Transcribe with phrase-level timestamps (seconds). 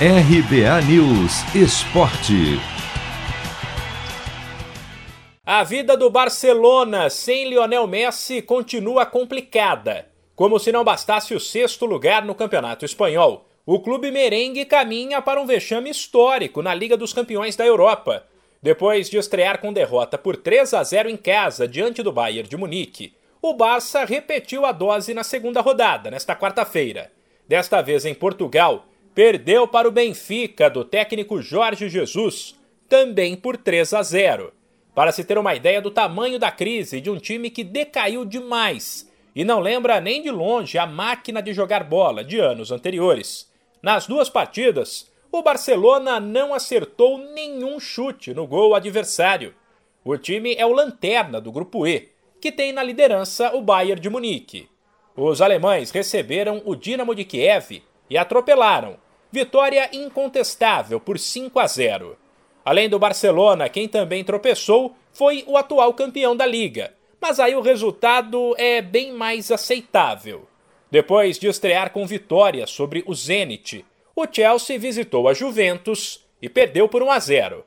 [0.00, 2.58] RBA News Esporte.
[5.46, 10.08] A vida do Barcelona sem Lionel Messi continua complicada.
[10.34, 15.40] Como se não bastasse o sexto lugar no Campeonato Espanhol, o clube merengue caminha para
[15.40, 18.26] um vexame histórico na Liga dos Campeões da Europa.
[18.60, 22.56] Depois de estrear com derrota por 3 a 0 em casa diante do Bayern de
[22.56, 27.12] Munique, o Barça repetiu a dose na segunda rodada, nesta quarta-feira.
[27.46, 33.94] Desta vez em Portugal, perdeu para o Benfica do técnico Jorge Jesus, também por 3
[33.94, 34.52] a 0.
[34.94, 39.10] Para se ter uma ideia do tamanho da crise de um time que decaiu demais
[39.34, 43.50] e não lembra nem de longe a máquina de jogar bola de anos anteriores.
[43.82, 49.54] Nas duas partidas, o Barcelona não acertou nenhum chute no gol adversário.
[50.04, 52.10] O time é o lanterna do grupo E,
[52.40, 54.68] que tem na liderança o Bayern de Munique.
[55.16, 58.96] Os alemães receberam o Dinamo de Kiev e atropelaram,
[59.34, 62.16] Vitória incontestável por 5 a 0.
[62.64, 67.60] Além do Barcelona, quem também tropeçou foi o atual campeão da liga, mas aí o
[67.60, 70.46] resultado é bem mais aceitável.
[70.88, 76.88] Depois de estrear com vitória sobre o Zenit, o Chelsea visitou a Juventus e perdeu
[76.88, 77.64] por 1 a 0.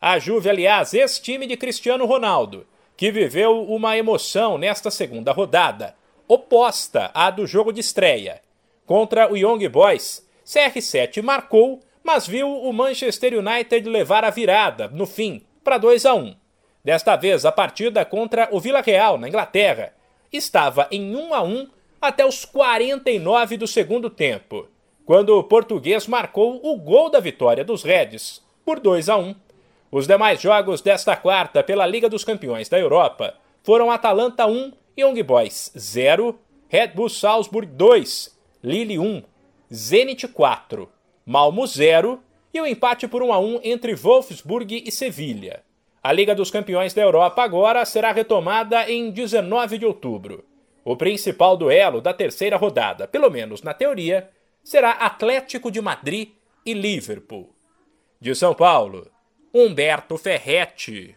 [0.00, 2.64] A Juve, aliás, ex-time de Cristiano Ronaldo,
[2.96, 5.96] que viveu uma emoção nesta segunda rodada,
[6.28, 8.40] oposta à do jogo de estreia.
[8.86, 15.04] Contra o Young Boys, CR7 marcou, mas viu o Manchester United levar a virada, no
[15.04, 16.34] fim, para 2 a 1.
[16.82, 19.92] Desta vez, a partida contra o Vila Real, na Inglaterra,
[20.32, 21.68] estava em 1 a 1
[22.00, 24.66] até os 49 do segundo tempo,
[25.04, 29.34] quando o português marcou o gol da vitória dos Reds, por 2 a 1.
[29.92, 35.22] Os demais jogos desta quarta pela Liga dos Campeões da Europa foram Atalanta 1, Young
[35.22, 36.38] Boys 0,
[36.70, 39.22] Red Bull Salzburg 2, Lille 1,
[39.72, 40.88] Zenit 4,
[41.26, 42.22] Malmo 0
[42.54, 45.62] e o empate por 1 a 1 entre Wolfsburg e Sevilha.
[46.02, 50.42] A Liga dos Campeões da Europa agora será retomada em 19 de outubro.
[50.82, 54.30] O principal duelo da terceira rodada, pelo menos na teoria,
[54.64, 56.30] será Atlético de Madrid
[56.64, 57.54] e Liverpool.
[58.18, 59.10] De São Paulo,
[59.52, 61.14] Humberto Ferretti.